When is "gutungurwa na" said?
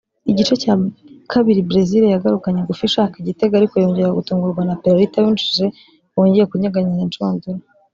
4.17-4.75